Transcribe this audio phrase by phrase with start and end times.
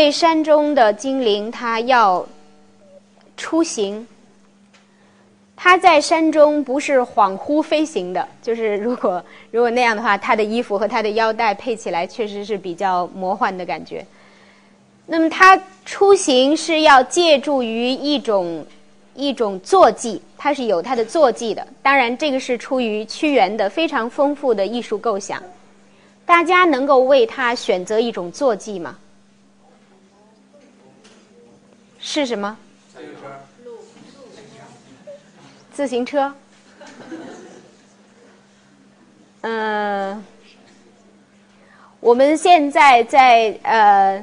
[0.00, 2.26] 为山中的精灵，他要
[3.36, 4.08] 出行。
[5.54, 14.02] 他在山中不是恍惚飞行的，就是如果如果那样的话，他的衣服和他的腰带配起来，确实是比较魔幻的感觉。
[15.04, 18.64] 那么他出行是要借助于一种
[19.14, 21.66] 一种坐骑，它是有它的坐骑的。
[21.82, 25.42] 当然，这个是出于屈原的非常丰富的艺术构想。
[26.24, 28.96] 大家能够为他选择一种坐骑吗？
[32.00, 32.56] 是什么？
[32.92, 33.20] 自行车。
[35.72, 36.34] 自行车。
[39.42, 40.24] 嗯，
[42.00, 44.22] 我们现在在呃。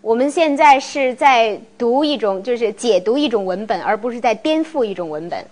[0.00, 5.46] 我们现在是在读一种，就是解读一种文本，而不是在颠覆一种文本。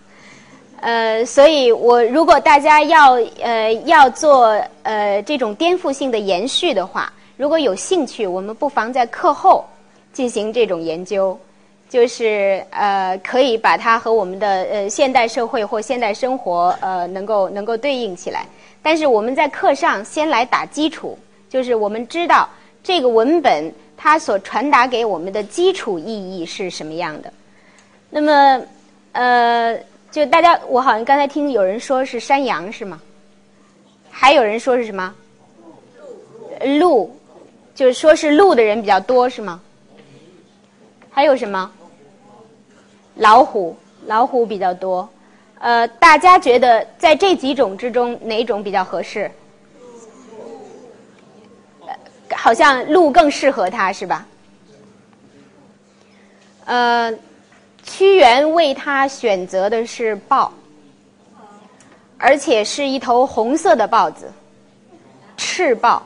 [0.80, 9.64] 呃，所以我如果大家要呃要做呃这种颠覆性的延续的话，如果有兴趣，我们不妨在课后
[10.12, 11.39] 进行这种研究，
[11.89, 18.47] 就是呃可以把它和我们的呃现代社会或现代生活呃能够能够对应起来。
[18.83, 22.48] 但是我们在课上先来打基础，就是我们知道
[22.83, 23.72] 这个文本。
[24.03, 27.31] 它所传达给我们的基础意义是什么样的？
[28.08, 28.62] 那么，
[29.12, 29.78] 呃，
[30.11, 32.98] 就大家，我好像刚才听有人说是山羊，是吗？
[34.11, 35.14] 还有人说是什么？
[36.81, 37.14] 鹿，
[37.75, 39.61] 就是说是鹿的人比较多，是吗？
[41.11, 41.70] 还有什么？
[43.16, 45.08] 老虎，老虎比较多。
[45.58, 49.31] 呃，大家觉得在这几种之中，哪种比较合适？
[52.33, 54.26] 好像鹿更适合他，是吧？
[56.65, 57.12] 呃，
[57.82, 60.53] 屈原为他选择的是豹，
[62.16, 64.32] 而且是一头红色的豹子，
[65.37, 66.03] 赤豹。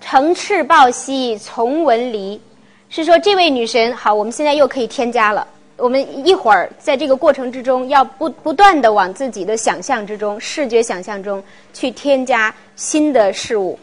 [0.00, 2.40] 乘赤豹兮从文离，
[2.88, 5.46] 是说这位女神好，我们现在又可以添加了。
[5.76, 13.78] 我们一会儿在这个过程之中，要不不断的往自己的想象之中、视觉想象中去添加新的事物，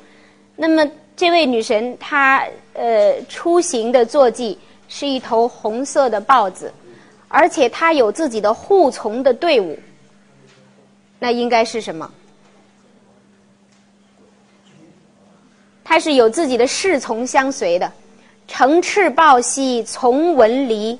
[0.55, 0.85] 那么。
[1.17, 6.69] 这位女神，她呃出行的坐骑是一头红色的豹子，
[7.29, 9.79] 而且她有自己的护从的队伍。
[11.17, 12.11] 那应该是什么？
[15.85, 17.89] 她是有自己的侍从相随的。
[18.47, 20.97] 乘赤豹兮从文离，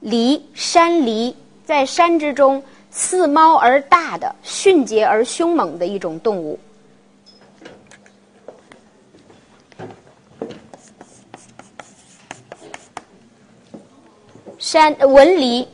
[0.00, 6.58] 离山离，在山之中似猫而大的、迅捷而凶猛的一种动物。
[14.58, 15.68] 山文离，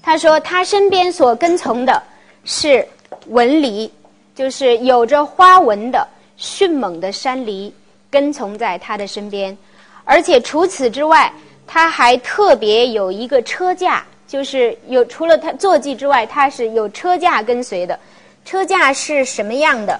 [0.00, 2.02] 他说他身边所跟从的
[2.44, 2.86] 是
[3.26, 3.92] 文离，
[4.34, 7.70] 就是有着花纹的迅猛的山狸
[8.12, 9.56] 跟从在他的身边，
[10.04, 11.32] 而且除此之外，
[11.66, 17.98] 他还特别有一个车架，就是有除了他坐骑之外，他是有车架跟随的。
[18.44, 19.98] 车架是什么样的？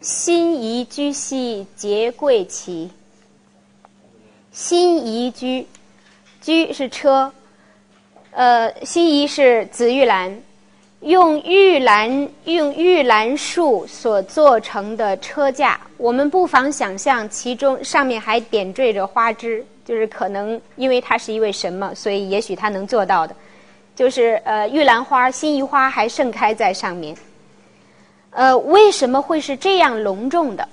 [0.00, 2.90] 辛夷居兮结贵旗。
[4.50, 5.66] 辛夷居，
[6.40, 7.32] 居是车，
[8.30, 10.40] 呃，辛夷是紫玉兰，
[11.04, 23.36] 用玉兰用玉兰树所做成的车架，我们不妨想象其中上面还点缀着花枝，就是可能因为它是一位神嘛，所以也许他能做到的，
[23.94, 27.14] 就是呃玉兰花、辛夷花还盛开在上面，
[28.30, 30.66] 呃，为什么会是这样隆重的？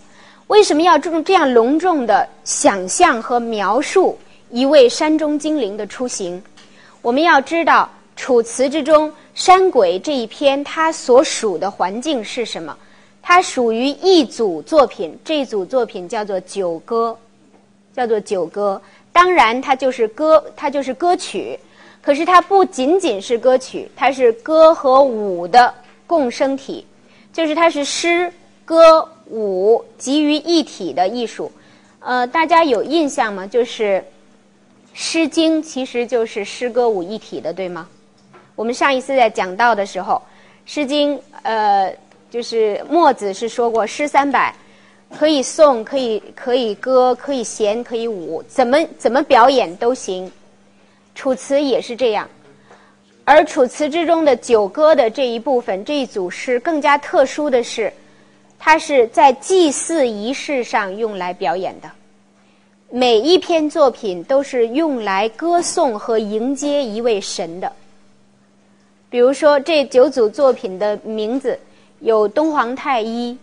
[0.48, 4.18] 为什么要这这样隆重的想象和描述
[4.50, 6.42] 一位山中精灵的出行？
[7.02, 12.78] 我们要知道《楚辞》之中《山鬼》这一篇，它所属的环境是什么？
[13.22, 17.18] 它属于一组作品，这组作品叫做《九歌》，
[17.96, 18.82] 叫做《九歌》。
[19.12, 21.60] 当然，它就是歌，它就是歌曲。
[22.02, 25.74] 可是，它不仅仅是歌曲，它是歌和舞的
[26.08, 26.86] 共生体，
[27.32, 28.32] 就是它是诗
[28.66, 29.08] 歌。
[29.34, 31.50] 舞集于一体的艺术，
[32.02, 33.48] 呃，大家有印象吗？
[33.48, 34.04] 就是
[34.94, 37.88] 《诗经》其实就是诗歌舞一体的，对吗？
[38.62, 40.22] 我们上一次在讲到的时候，
[40.72, 41.92] 《诗经》呃，
[42.30, 44.54] 就是墨子是说过，诗三百
[45.18, 50.28] 可以颂，可以可以歌，可以弦，可以舞，怎么怎么表演都行。
[51.16, 52.30] 《楚辞》也是这样，
[53.26, 57.92] 而《楚辞》之中的九歌的这一部分这一组诗更加特殊的是。
[58.60, 61.90] 它是在祭祀仪式上用来表演的，
[62.92, 67.74] 每一篇作品都是用来歌颂和迎接一位神的。
[69.12, 71.60] 比如说，这九组作品的名字
[72.00, 73.38] 有东皇太一，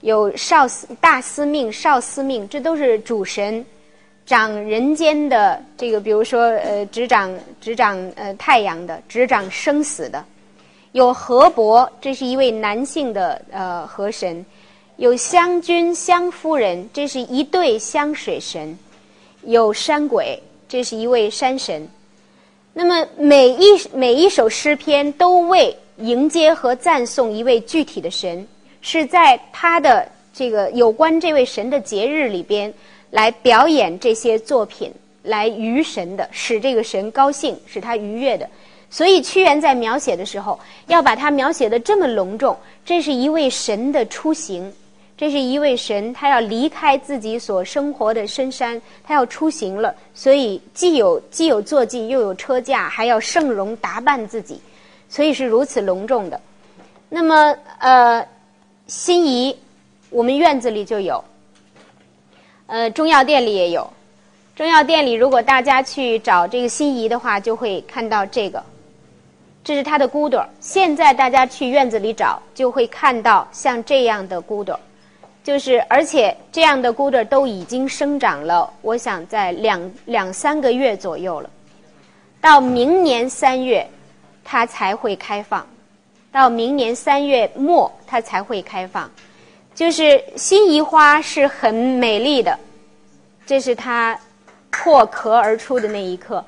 [0.00, 3.62] 有少司、大司命、少司命，这都是主神，
[4.24, 7.30] 掌人间的这个，比如说呃，执掌
[7.60, 10.24] 执掌呃太阳的，执掌生死的。
[10.92, 14.42] 有河伯，这是一位男性的呃河神；
[14.96, 18.74] 有湘君、湘夫人，这是一对香水神；
[19.42, 21.86] 有山鬼，这是一位山神。
[22.76, 28.44] 那么每一每一首诗篇都为迎接和赞颂一位具体的神，
[28.80, 32.74] 是在他的这个有关这位神的节日里边
[33.10, 34.92] 来表演这些作品，
[35.22, 38.50] 来娱神的，使这个神高兴，使他愉悦的。
[38.90, 42.56] 所以屈原在描写的时候，要把它描写的这么隆重。
[42.84, 44.72] 这是一位神的出行，
[45.16, 49.94] 这是一位神，他要离开自己所生活的深山，他要出行了。
[50.12, 54.60] 所以既有既有坐骑，又有车驾，还要盛容打扮自己，
[55.08, 56.40] 所以是如此隆重的。
[57.08, 58.26] 那么，呃，
[58.88, 59.56] 心仪，
[60.10, 61.22] 我们院子里就有，
[62.66, 63.88] 呃，中药店里也有。
[64.56, 68.62] 中药店里，如果大家去找这个心仪的话，就会看到这个。
[69.62, 70.44] 这是它的骨朵。
[70.60, 74.78] 现在大家去院子里找，就会看到像这样的骨朵，
[75.44, 78.68] 就是而且这样的骨朵都已经生长了。
[78.80, 81.50] 我想在两两三个月左右了，
[82.40, 83.86] 到明年三月，
[84.42, 85.64] 它才会开放。
[86.32, 89.08] 到明年三月末，它才会开放。
[89.74, 92.58] 就是辛夷花是很美丽的，
[93.44, 94.18] 这是它
[94.70, 96.42] 破壳而出的那一刻。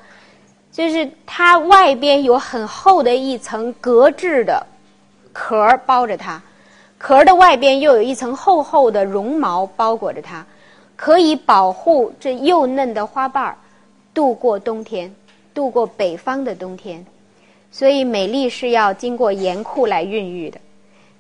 [0.72, 4.66] 就是它外边有很厚的一层革质的
[5.32, 6.40] 壳包着它，
[6.98, 10.44] 壳的外边又有一层厚厚的绒毛包裹着它，
[10.96, 13.56] 可以保护这幼嫩的花瓣儿
[14.14, 15.14] 度过冬天，
[15.54, 17.04] 度过北方的冬天。
[17.70, 20.58] 所以美丽是要经过严酷来孕育的。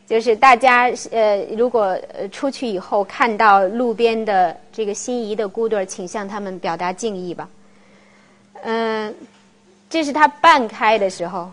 [0.06, 7.48] 就是大家呃，如果呃出去以后看到路边的这个心仪的骨朵，请向他们表达敬意吧。
[8.62, 9.14] 嗯。
[9.88, 11.48] 这是它半开的时候，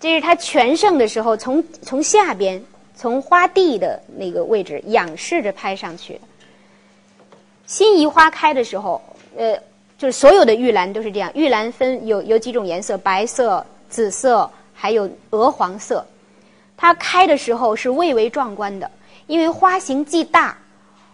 [0.00, 2.62] 这是它全盛的时候，从从下边，
[2.94, 6.20] 从花蒂的那个位置仰视着拍上去。
[7.66, 9.02] 心仪花开的时候，
[9.36, 9.56] 呃，
[9.98, 11.30] 就是所有的玉兰都是这样。
[11.34, 16.06] 玉兰分有有几种颜色：白色、紫色，还有鹅黄色。
[16.76, 18.90] 它开的时候是蔚为壮观的，
[19.26, 20.56] 因为花型既大，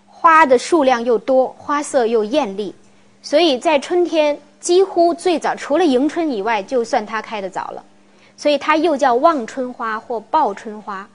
[0.07, 2.75] 花的数量又多，花色又艳丽，
[3.23, 4.39] 所以在春天。
[4.61, 7.85] 几乎最早除了迎春以外，就算它开的早了，
[8.37, 11.09] 所以它又叫望春花或报春花。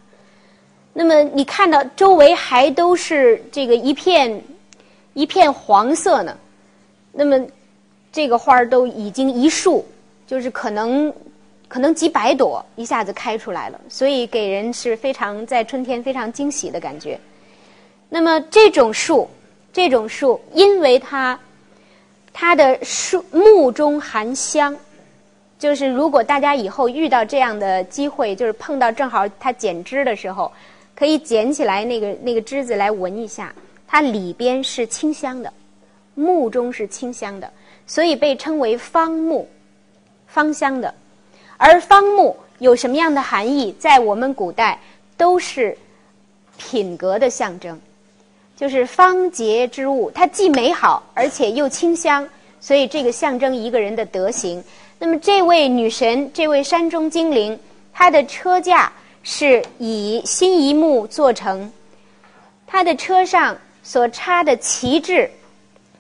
[0.94, 4.42] 那么你看到周围还都是这个一片
[5.14, 6.38] 一片黄色呢，
[7.12, 7.40] 那么
[8.12, 9.86] 这个花儿都已经一束，
[10.26, 11.14] 就是可能
[11.68, 17.20] 可能几百朵一下子开出来了，所以给人是非常在春天非常惊喜的感觉。
[18.10, 19.30] 那么这种树，
[19.72, 21.40] 这种树，因为它。
[22.32, 24.74] 它的树木中含香，
[25.60, 30.50] 就是如果大家以后遇到这样的机会，就是碰到正好它剪枝的时候，
[30.96, 33.54] 可以捡起来那个那个枝子来闻一下，
[33.86, 35.52] 它里边是清香的，
[36.16, 37.52] 木中是清香的，
[37.86, 39.46] 所以被称为芳木，
[40.28, 40.94] 芳香的。
[41.58, 44.80] 而芳木有什么样的含义，在我们古代
[45.18, 45.78] 都是
[46.58, 47.78] 品格的象征。
[48.56, 52.28] 就是芳洁之物，它既美好而且又清香，
[52.62, 54.64] 所以这个象征一个人的德行。
[55.00, 57.58] 那么这位女神，这位山中精灵，
[57.94, 58.92] 她的车架
[59.24, 61.72] 是以新一木做成，
[62.68, 65.32] 她的车上所插的旗帜，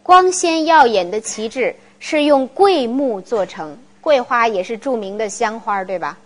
[0.03, 6.17] 光鲜耀眼的旗帜是用桂木做成，桂花也是著名的香花，对吧？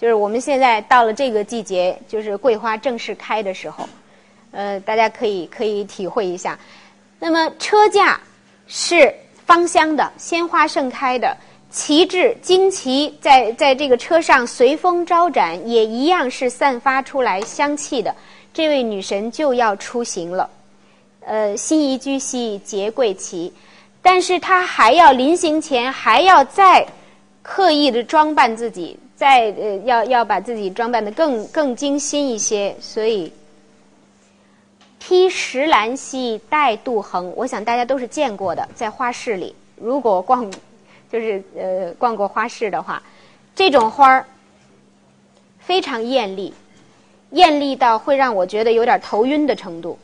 [0.00, 3.86] 就是我们现在到了这个季节，就是桂花正式开的时候。
[4.52, 6.58] 呃，大家可以可以体会一下。
[7.18, 8.18] 那么车架
[8.66, 9.14] 是
[9.44, 11.36] 芳香的，鲜花盛开的，
[11.70, 18.14] 旗帜旌旗在在这个车上随风招展，也一样是散发出来香气的。
[18.52, 20.50] 这位女神就要出行了，
[21.20, 23.52] 呃，心仪居兮结贵旗，
[24.02, 26.84] 但是她还要临行前还要再
[27.42, 33.32] 刻意的装扮自己，再呃要要把自己装扮的更更精心一些，所以。
[35.02, 40.48] 披石兰兮带杜衡，我想大家都是见过的，在花市里，如果逛，
[41.10, 43.02] 就是呃逛过花市的话，
[43.54, 44.24] 这种花儿
[45.58, 46.54] 非常艳丽，
[47.30, 49.98] 艳丽到会让我觉得有点头晕的程度。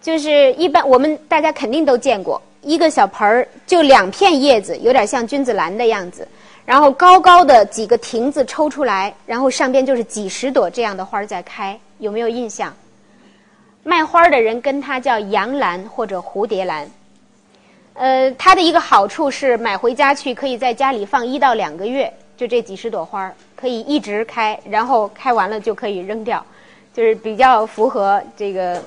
[0.00, 6.26] 就是一般我们大家肯定都见过，一个小盆儿就两片叶子，有点像君子兰的样子，
[6.66, 11.78] 然后高高的几个亭子抽出来，然后上边就是几十朵这样的花在开。
[11.98, 12.74] 有没有印象？
[13.84, 16.90] 卖花的人跟它叫洋兰或者蝴蝶兰。
[17.94, 26.44] 呃，它的一个好处是买回家去可以在家里放一到两个月，就这几十朵花可以一直开，然后开完了就可以扔掉，
[26.94, 28.82] 就是比较符合这个，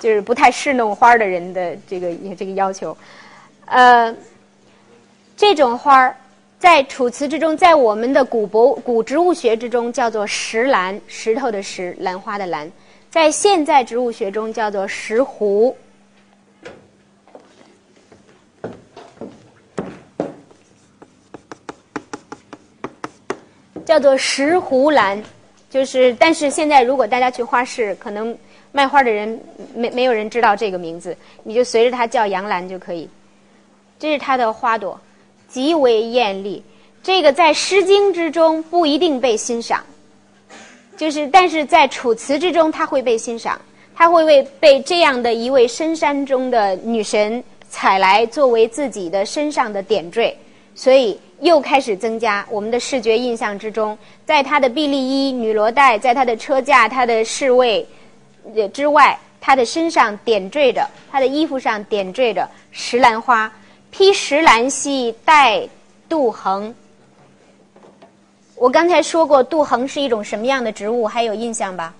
[0.00, 2.96] 就是不太侍弄花的人的这个这个要求。
[3.66, 4.14] 呃，
[5.36, 6.16] 这种花儿
[6.58, 12.70] 在《楚辞》之中，在我们的古博古植物学之中叫做石兰，石头的石，兰花的兰，
[13.10, 15.74] 在现在植物学中叫做石斛。
[23.84, 25.22] 叫做石斛兰，
[25.68, 28.36] 就是，但是现在如果大家去花市，可能
[28.72, 29.38] 卖花的人
[29.74, 33.08] 没没有人知道这个名字，你就随着它叫洋兰就可以。
[33.98, 34.98] 这是它的花朵，
[35.48, 36.62] 极为艳丽。
[37.02, 39.84] 这个在《诗经》之中不一定被欣赏，
[40.96, 43.60] 就是但是在《楚辞》之中，它会被欣赏，
[43.94, 50.34] 它会为被这样的一位深山中的女神采来作为自己的身上的点缀，
[50.74, 51.20] 所以。
[51.40, 57.86] 又开始增加我们的视觉印象之中，在它的臂力衣、女罗带，在它的车架、它的侍卫
[58.72, 63.52] 之外，它的身上点缀着，它的衣服上点缀着石兰花，
[63.90, 65.68] 披石兰兮带
[66.08, 66.74] 杜衡。
[68.56, 71.92] 我刚才说过，杜衡是一种什么样的植物，还有印象吧？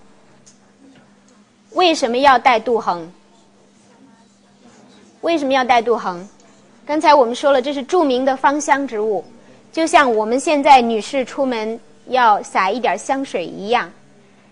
[1.71, 3.11] 为什么要带杜衡？
[5.21, 6.27] 为什么要带杜衡？
[6.85, 9.25] 刚才我们说了，这是著名的芳香植物，
[9.71, 13.91] 就像我们现在女士出门要撒一点香水一样，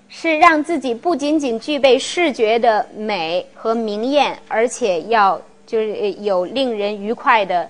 [0.10, 7.70] 是让自己不仅仅具备视觉的美和明艳，而且要就是有令人愉快的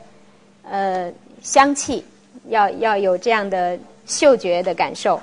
[0.63, 2.05] 呃香气，
[2.47, 5.19] 要要有这样的嗅觉的感受。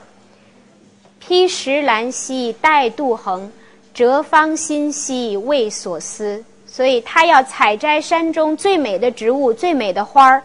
[1.19, 3.51] 披石兰兮带杜衡，
[3.95, 6.45] 折芳心兮为所思。
[6.81, 10.43] 所以他要采摘山中最美的植物、最美的花儿，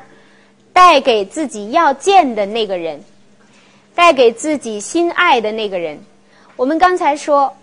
[0.74, 3.02] 带给自己要见的那个人，
[3.96, 5.98] 带给自己心爱的那个人。
[6.58, 7.56] 我们刚才说，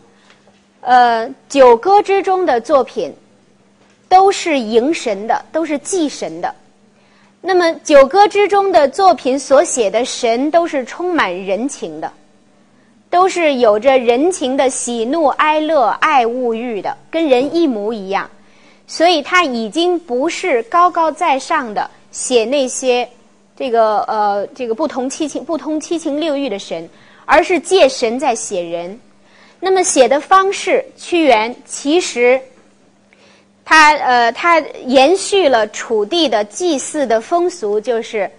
[0.80, 3.14] 呃，九歌之中的作品
[4.08, 6.54] 都是迎神的，都是祭神的。
[7.42, 12.10] 那么九歌之中的作品所写的神都是充满人情的，
[13.10, 18.30] 都是有着人情的喜怒哀乐、爱物欲的，跟人一模一样。
[18.92, 23.08] 所以他已经不是高高在上的写那些
[23.56, 26.86] 这个呃这个不同七情不通七情六欲的神，
[27.24, 29.00] 而是借神在写人。
[29.60, 32.38] 那么写的方式，屈原其实
[33.64, 38.30] 他呃他延续了楚地的祭祀的风俗，就是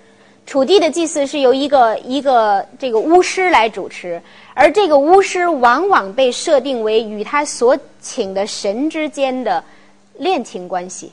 [0.46, 4.22] 楚地的祭祀是由一个一个这个巫师来主持，
[4.54, 9.64] 而这个巫师往往被设定为与他所请的神之间的。
[10.18, 11.12] 恋情关系，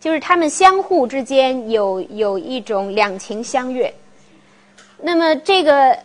[0.00, 3.92] 就是他们相互之间有有一种两情相悦。
[5.00, 5.98] 那么这个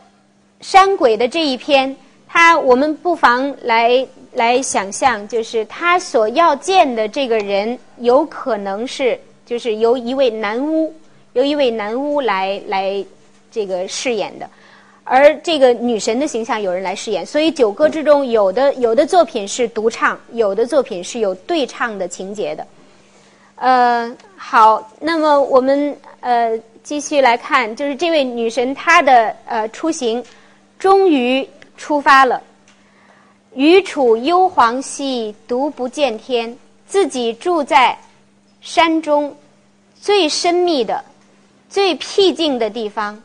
[0.62, 1.96] 山鬼的这一篇，
[2.28, 10.94] 他我们不妨来来想象，就是他所要见的这个人，有可能是就是由一位男巫，
[11.34, 13.06] 由一位男巫来来
[13.52, 14.50] 这个饰演的。
[15.10, 22.68] 而这个女神的形象有人来饰演，所以九歌之中有的有的作品是独唱，有的作品是有对唱的情节的。
[23.56, 30.24] 呃，好，那么我们呃继续来看，就是这位女神她的呃出行，
[30.78, 31.48] 终于
[31.78, 32.42] 出发了。
[33.56, 36.56] 余处幽篁兮，独不见天。
[36.86, 37.98] 自己住在
[38.62, 39.36] 山中
[40.00, 41.04] 最深密的、
[41.70, 43.22] 最僻静的地方。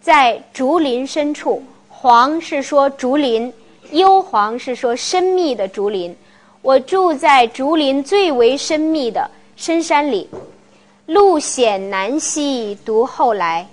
[0.00, 3.52] 在竹林深处，黄是说竹林，
[3.90, 6.16] 幽篁是说深密的竹林。
[6.62, 10.26] 我住在竹林最为深密的深山里，
[11.04, 13.66] 路险难兮，独后来。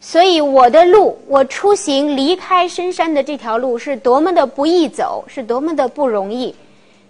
[0.00, 6.52] 所以我的路，我出行离开深山的这条路是多么的不易走，是多么的不容易。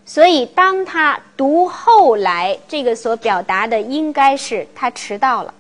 [0.05, 5.55] 所以当他独后来，这个所表达的应该是他迟到了。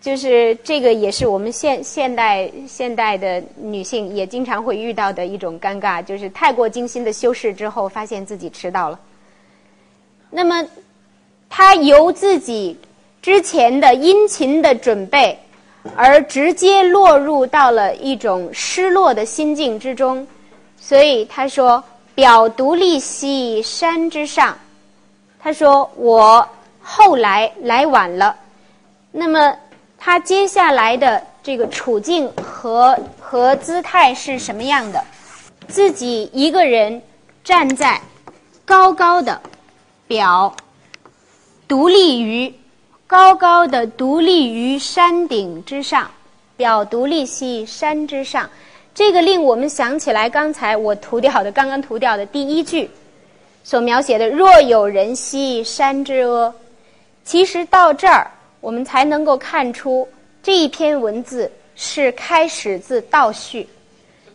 [0.00, 9.00] 就是这个，也是我们现现代现代的女性也经常会遇到的一种尴尬，就是太过精心的修饰之后，发现自己迟到了。
[10.30, 10.64] 那么，
[11.50, 12.78] 她由自己
[13.20, 15.36] 之前的殷勤的准备，
[15.96, 20.24] 而直接落入到了一种失落的心境之中。
[20.80, 21.82] 所以她说
[22.14, 24.56] ：“表独立兮山之上。”
[25.40, 26.48] 她说：“我
[26.80, 28.36] 后来来晚了。”
[29.10, 29.56] 那么。
[29.98, 35.04] 他接下来的这个处境和和姿态是什么样的？
[35.66, 37.02] 自己一个人
[37.44, 38.00] 站在
[38.64, 39.38] 高高的
[40.06, 40.54] 表，
[41.66, 42.54] 独立于
[43.06, 46.10] 高高的独立于山顶之上，
[46.56, 48.48] 表独立兮山之上。
[48.94, 52.90] 这个令我们想起来刚才我涂掉的，刚刚涂掉的第一句
[53.62, 56.54] 所描写的“若有人兮山之阿”。
[57.24, 60.06] 其实到这儿，我们才能够看出
[60.42, 63.66] 这一篇文字是开始自倒叙。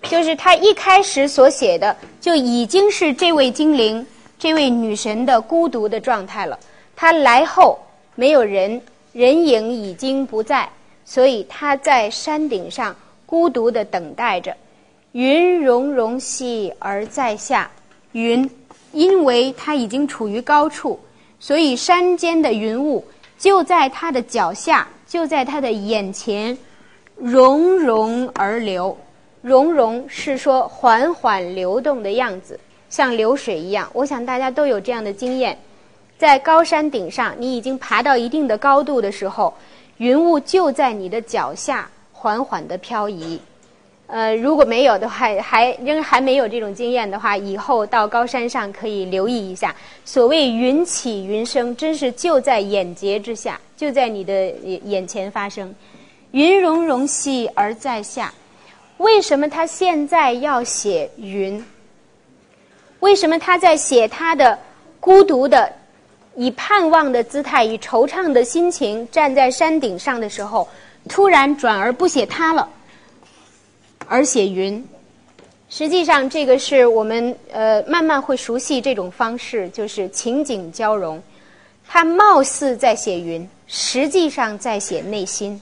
[0.04, 4.06] 就是他一开始所写的就已经是这位精灵、
[4.38, 6.60] 这位女神的孤独的状态了。
[6.96, 7.80] 他来后
[8.16, 8.82] 没有人，
[9.14, 10.70] 人影已经不在，
[11.06, 14.54] 所以他在山顶上孤独的等待着。
[15.14, 17.70] 云融融兮而在下，
[18.14, 18.50] 云，
[18.94, 21.00] 因为它已经处于高处，
[21.40, 23.06] 所以山间的云雾
[23.44, 26.58] 就在他的脚下，就在他的眼前，
[27.18, 28.98] 融融而流。
[29.42, 32.58] 融融是说缓缓流动的样子，
[32.90, 33.90] 像流水一样。
[33.92, 35.60] 我想大家都有这样的经验，
[36.18, 39.54] 在高山顶上，你已经爬到一定的高度的时候，
[39.98, 43.38] 云雾就在你的脚下缓缓地漂移。
[44.08, 49.76] 呃，如果没有的话，还仍还没有这种经验的话，以后到高山上可以留意一下。
[50.06, 54.50] 所谓云起云生，真是就在眼睫之下，就在你的
[54.84, 55.74] 眼前发生。
[56.32, 58.32] 云融融兮而在下。
[58.98, 61.64] 为什么他现在要写云？
[63.00, 64.58] 为什么他在写他的
[65.00, 65.72] 孤独的、
[66.36, 70.68] 以盼望的姿态、以惆怅的心情站在山顶上的时候，
[71.10, 72.70] 突然转而不写他了，
[74.14, 74.88] 而写云？
[75.70, 81.20] 实际上，这个是我们呃慢慢会熟悉这种方式，就是情景交融。
[81.88, 85.60] 他貌似在写云，实际上在写内心。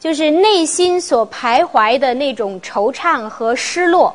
[0.00, 4.14] 就是内心所徘徊的那种惆怅和失落，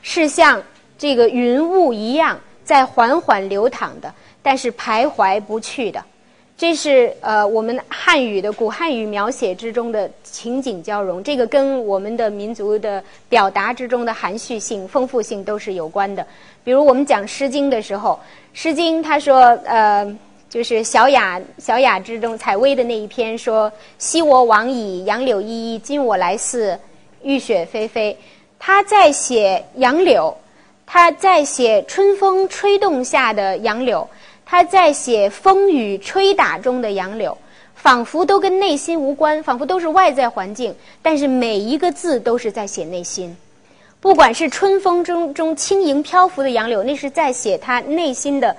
[0.00, 0.62] 是像
[0.96, 4.10] 这个云雾一样在缓缓流淌的，
[4.42, 6.02] 但是徘徊不去的。
[6.56, 16.26] 这是呃我们汉语的古汉语描写之中的情景交融，这个跟我们的民族的表达之中的含蓄性、丰富性都是有关的。
[16.62, 18.12] 比如我们讲《诗经》的时候，
[18.52, 20.18] 《诗经》他说呃。
[20.52, 26.78] 就是小雅小雅之中采薇的那一篇说：“昔我往矣，杨柳依依；今我来似，
[27.22, 28.14] 雨雪霏霏。”
[28.60, 30.36] 他在写杨柳，
[30.84, 34.06] 他在写春风吹动下的杨柳，
[34.52, 37.34] 他在写风雨吹打中的杨柳，
[37.74, 43.34] 仿佛都跟内心无关，仿佛都是外在环境，但是每一个字都是在写内心。
[43.98, 48.54] 不管是春风中中轻盈漂浮的杨柳，那是在写他内心的。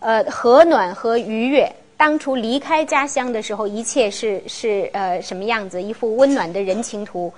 [0.00, 1.72] 呃，和暖和愉悦。
[1.96, 5.80] 当初离开家乡的时候，一切是是呃什么样子？
[5.80, 7.32] 一幅温暖的人情图。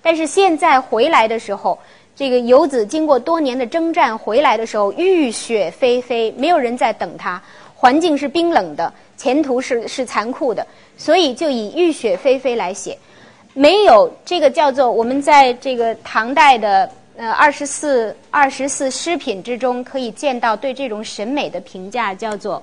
[0.00, 1.78] 但是现在回来的时候，
[2.20, 7.42] 这个游子经过多年的征战回来的时候，浴血霏霏，没有人在等他，
[7.74, 10.66] 环境是冰冷的，前途是是残酷的，
[10.98, 12.94] 所以就以浴血霏霏来写。
[13.54, 16.90] 没有这个叫做我们在这个唐代的。
[17.16, 22.62] 呃，二十四二十四诗品之中可以见到对这种审美的评价，叫做